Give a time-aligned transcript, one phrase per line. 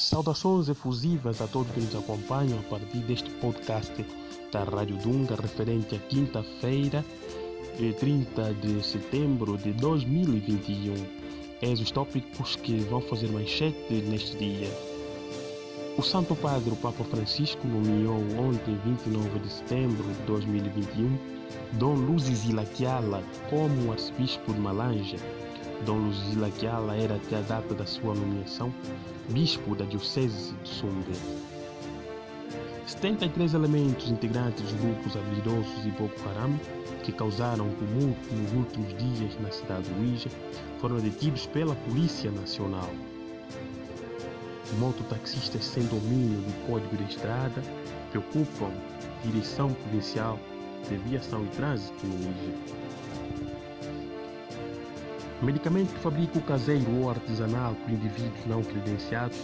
[0.00, 3.92] Saudações efusivas a todos que nos acompanham a partir deste podcast
[4.50, 7.04] da Rádio Dunga, referente à quinta-feira,
[7.98, 10.94] 30 de setembro de 2021.
[11.60, 14.70] Eis os tópicos que vão fazer manchete neste dia.
[15.98, 21.18] O Santo Padre, o Papa Francisco, nomeou ontem, 29 de setembro de 2021,
[21.72, 25.18] Dom Luzizila Kiala como arcebispo de Malanja
[25.84, 28.72] Dom Luzila Kiala era até a data da sua nomeação
[29.28, 31.12] bispo da Diocese de Sumbe.
[32.86, 36.58] 73 elementos integrantes dos grupos habilidosos de Boko Haram
[37.02, 40.28] que causaram tumulto nos últimos dias na cidade de Luísa
[40.80, 42.90] foram detidos pela Polícia Nacional.
[44.78, 47.62] Mototaxistas sem domínio do código de estrada
[48.10, 48.70] preocupam
[49.24, 50.38] Direção Provincial
[50.88, 52.89] de Viação e Trânsito no Luísa.
[55.42, 59.38] Medicamento fabrico caseiro ou artesanal por indivíduos não credenciados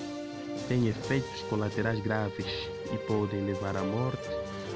[0.68, 2.46] tem efeitos colaterais graves
[2.92, 4.28] e podem levar à morte,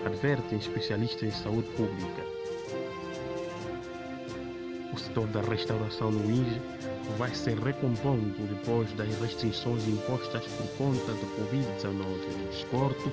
[0.07, 2.25] advertem especialistas em saúde pública.
[4.95, 6.61] O setor da restauração no INGE
[7.19, 13.13] vai se recompondo depois das restrições impostas por conta da Covid-19 no desporto.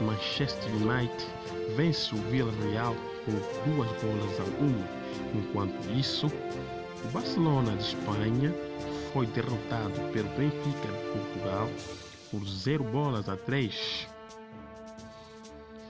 [0.00, 1.26] Manchester United
[1.76, 4.88] vence o Villarreal por duas bolas a uma.
[5.34, 6.30] Enquanto isso,
[7.04, 8.54] o Barcelona de Espanha
[9.12, 11.68] foi derrotado pelo Benfica de Portugal
[12.30, 14.08] por 0 bolas a 3.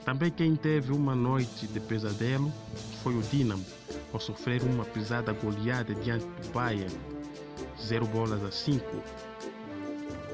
[0.05, 2.51] Também quem teve uma noite de pesadelo
[3.03, 3.65] foi o Dinamo,
[4.13, 6.95] ao sofrer uma pesada goleada diante do Bayern,
[7.81, 8.83] 0 bolas a 5.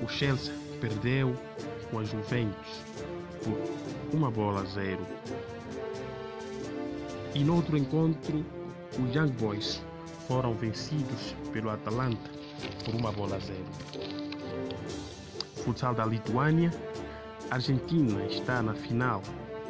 [0.01, 1.35] O Chelsea perdeu
[1.89, 2.81] com a Juventus
[3.43, 4.99] por uma bola a 0.
[7.33, 8.45] E no outro encontro,
[8.97, 9.81] o Young Boys
[10.27, 12.29] foram vencidos pelo Atalanta
[12.83, 13.65] por uma bola a zero.
[15.63, 16.71] Futsal da Lituânia,
[17.49, 19.21] Argentina está na final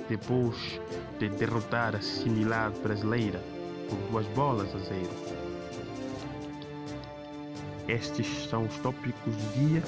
[0.09, 0.79] depois
[1.19, 3.41] de derrotar a similar brasileira
[3.89, 5.45] por duas bolas a zero.
[7.87, 9.83] Estes são os tópicos do dia.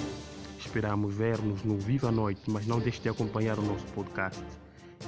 [0.59, 4.43] Esperamos ver-nos no Viva Noite, mas não deixe de acompanhar o nosso podcast.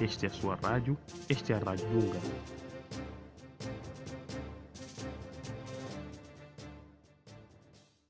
[0.00, 0.96] Este é a sua rádio,
[1.28, 2.18] este é a Rádio Lunga.